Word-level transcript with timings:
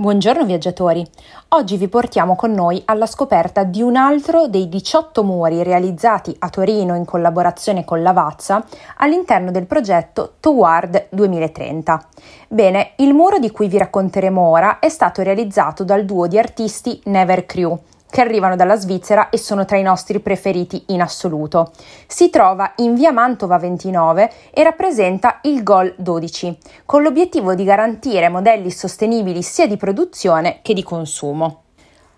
Buongiorno 0.00 0.46
viaggiatori, 0.46 1.06
oggi 1.48 1.76
vi 1.76 1.86
portiamo 1.86 2.34
con 2.34 2.52
noi 2.52 2.80
alla 2.86 3.04
scoperta 3.04 3.64
di 3.64 3.82
un 3.82 3.96
altro 3.96 4.46
dei 4.46 4.66
18 4.66 5.22
muri 5.22 5.62
realizzati 5.62 6.34
a 6.38 6.48
Torino 6.48 6.94
in 6.94 7.04
collaborazione 7.04 7.84
con 7.84 8.00
Lavazza 8.00 8.64
all'interno 8.96 9.50
del 9.50 9.66
progetto 9.66 10.36
Toward 10.40 11.08
2030. 11.10 12.08
Bene, 12.48 12.92
il 12.96 13.12
muro 13.12 13.38
di 13.38 13.50
cui 13.50 13.68
vi 13.68 13.76
racconteremo 13.76 14.40
ora 14.40 14.78
è 14.78 14.88
stato 14.88 15.20
realizzato 15.20 15.84
dal 15.84 16.06
duo 16.06 16.26
di 16.26 16.38
artisti 16.38 16.98
Never 17.04 17.44
Crew, 17.44 17.78
che 18.10 18.20
arrivano 18.20 18.56
dalla 18.56 18.76
Svizzera 18.76 19.30
e 19.30 19.38
sono 19.38 19.64
tra 19.64 19.78
i 19.78 19.82
nostri 19.82 20.20
preferiti 20.20 20.84
in 20.88 21.00
assoluto. 21.00 21.72
Si 22.06 22.28
trova 22.28 22.72
in 22.76 22.94
via 22.94 23.12
Mantova 23.12 23.56
29 23.58 24.30
e 24.50 24.62
rappresenta 24.62 25.38
il 25.42 25.62
Gol 25.62 25.94
12, 25.96 26.58
con 26.84 27.02
l'obiettivo 27.02 27.54
di 27.54 27.64
garantire 27.64 28.28
modelli 28.28 28.70
sostenibili 28.70 29.42
sia 29.42 29.66
di 29.66 29.76
produzione 29.76 30.58
che 30.62 30.74
di 30.74 30.82
consumo. 30.82 31.62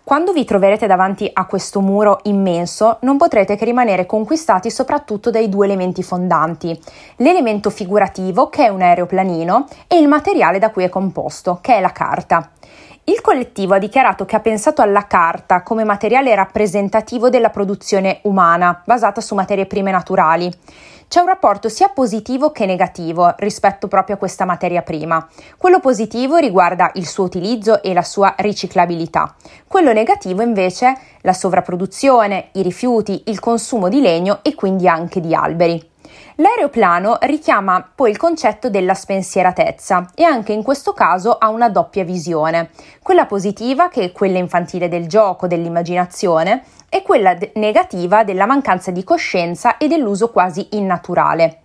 Quando 0.05 0.33
vi 0.33 0.43
troverete 0.43 0.85
davanti 0.85 1.29
a 1.31 1.45
questo 1.45 1.79
muro 1.79 2.19
immenso, 2.23 2.97
non 3.03 3.15
potrete 3.15 3.55
che 3.55 3.63
rimanere 3.63 4.05
conquistati 4.05 4.69
soprattutto 4.69 5.29
dai 5.29 5.47
due 5.47 5.65
elementi 5.65 6.03
fondanti, 6.03 6.77
l'elemento 7.17 7.69
figurativo, 7.69 8.49
che 8.49 8.65
è 8.65 8.67
un 8.67 8.81
aeroplanino, 8.81 9.65
e 9.87 9.97
il 9.97 10.09
materiale 10.09 10.59
da 10.59 10.71
cui 10.71 10.83
è 10.83 10.89
composto, 10.89 11.59
che 11.61 11.77
è 11.77 11.79
la 11.79 11.93
carta. 11.93 12.51
Il 13.05 13.19
collettivo 13.19 13.73
ha 13.73 13.79
dichiarato 13.79 14.23
che 14.23 14.37
ha 14.37 14.39
pensato 14.39 14.81
alla 14.81 15.07
carta 15.07 15.61
come 15.61 15.83
materiale 15.83 16.33
rappresentativo 16.35 17.29
della 17.29 17.49
produzione 17.49 18.19
umana, 18.23 18.81
basata 18.85 19.19
su 19.19 19.35
materie 19.35 19.65
prime 19.65 19.91
naturali. 19.91 20.49
C'è 21.09 21.19
un 21.19 21.27
rapporto 21.27 21.67
sia 21.67 21.89
positivo 21.89 22.53
che 22.53 22.65
negativo 22.65 23.35
rispetto 23.39 23.89
proprio 23.89 24.15
a 24.15 24.19
questa 24.19 24.45
materia 24.45 24.83
prima. 24.83 25.27
Quello 25.57 25.81
positivo 25.81 26.37
riguarda 26.37 26.91
il 26.93 27.05
suo 27.05 27.25
utilizzo 27.25 27.83
e 27.83 27.93
la 27.93 28.03
sua 28.03 28.35
riciclabilità. 28.37 29.35
Quello 29.67 29.91
negativo 29.91 30.41
invece 30.41 30.97
la 31.23 31.33
sovrapproduzione, 31.33 32.51
i 32.53 32.61
rifiuti, 32.61 33.23
il 33.25 33.39
consumo 33.41 33.89
di 33.89 33.99
legno 33.99 34.39
e 34.43 34.55
quindi 34.55 34.87
anche 34.87 35.19
di 35.19 35.35
alberi. 35.35 35.91
L'aeroplano 36.37 37.17
richiama 37.21 37.87
poi 37.93 38.09
il 38.09 38.17
concetto 38.17 38.69
della 38.69 38.95
spensieratezza 38.95 40.09
e 40.15 40.23
anche 40.23 40.51
in 40.51 40.63
questo 40.63 40.93
caso 40.93 41.37
ha 41.37 41.49
una 41.49 41.69
doppia 41.69 42.03
visione, 42.03 42.71
quella 43.03 43.27
positiva 43.27 43.89
che 43.89 44.05
è 44.05 44.11
quella 44.11 44.39
infantile 44.39 44.87
del 44.87 45.07
gioco, 45.07 45.45
dell'immaginazione 45.45 46.63
e 46.89 47.03
quella 47.03 47.35
de- 47.35 47.51
negativa 47.55 48.23
della 48.23 48.47
mancanza 48.47 48.89
di 48.89 49.03
coscienza 49.03 49.77
e 49.77 49.87
dell'uso 49.87 50.31
quasi 50.31 50.69
innaturale. 50.71 51.62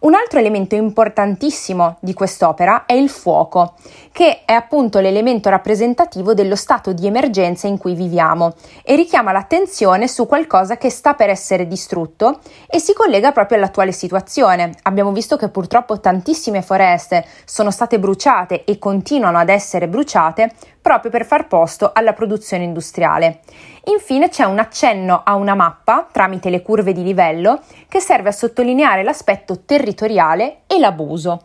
Un 0.00 0.14
altro 0.14 0.38
elemento 0.38 0.74
importantissimo 0.76 1.98
di 2.00 2.14
quest'opera 2.14 2.86
è 2.86 2.94
il 2.94 3.10
fuoco, 3.10 3.74
che 4.12 4.46
è 4.46 4.54
appunto 4.54 4.98
l'elemento 4.98 5.50
rappresentativo 5.50 6.32
dello 6.32 6.56
stato 6.56 6.94
di 6.94 7.06
emergenza 7.06 7.66
in 7.66 7.76
cui 7.76 7.94
viviamo 7.94 8.54
e 8.82 8.96
richiama 8.96 9.30
l'attenzione 9.30 10.08
su 10.08 10.26
qualcosa 10.26 10.78
che 10.78 10.88
sta 10.88 11.12
per 11.12 11.28
essere 11.28 11.66
distrutto 11.66 12.38
e 12.66 12.78
si 12.78 12.94
collega 12.94 13.32
proprio 13.32 13.58
all'attuale 13.58 13.92
situazione. 13.92 14.72
Abbiamo 14.84 15.12
visto 15.12 15.36
che 15.36 15.50
purtroppo 15.50 16.00
tantissime 16.00 16.62
foreste 16.62 17.26
sono 17.44 17.70
state 17.70 17.98
bruciate 17.98 18.64
e 18.64 18.78
continuano 18.78 19.36
ad 19.36 19.50
essere 19.50 19.86
bruciate 19.86 20.50
proprio 20.80 21.10
per 21.10 21.24
far 21.24 21.46
posto 21.46 21.90
alla 21.92 22.12
produzione 22.12 22.64
industriale. 22.64 23.40
Infine 23.84 24.28
c'è 24.28 24.44
un 24.44 24.58
accenno 24.58 25.22
a 25.24 25.34
una 25.34 25.54
mappa 25.54 26.06
tramite 26.10 26.50
le 26.50 26.62
curve 26.62 26.92
di 26.92 27.02
livello 27.02 27.60
che 27.88 28.00
serve 28.00 28.28
a 28.28 28.32
sottolineare 28.32 29.02
l'aspetto 29.02 29.60
territoriale 29.64 30.60
e 30.66 30.78
l'abuso. 30.78 31.44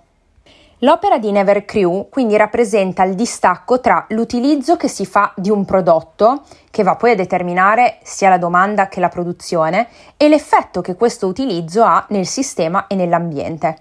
L'opera 0.79 1.17
di 1.17 1.31
Never 1.31 1.63
Crew 1.63 2.09
quindi 2.09 2.35
rappresenta 2.35 3.03
il 3.03 3.15
distacco 3.15 3.79
tra 3.79 4.05
l'utilizzo 4.09 4.75
che 4.75 4.89
si 4.89 5.05
fa 5.05 5.31
di 5.35 5.49
un 5.49 5.63
prodotto, 5.63 6.43
che 6.69 6.83
va 6.83 6.95
poi 6.95 7.11
a 7.11 7.15
determinare 7.15 7.99
sia 8.03 8.27
la 8.27 8.37
domanda 8.37 8.89
che 8.89 8.99
la 8.99 9.07
produzione, 9.09 9.87
e 10.17 10.27
l'effetto 10.27 10.81
che 10.81 10.95
questo 10.95 11.27
utilizzo 11.27 11.81
ha 11.83 12.05
nel 12.09 12.27
sistema 12.27 12.87
e 12.87 12.95
nell'ambiente. 12.95 13.77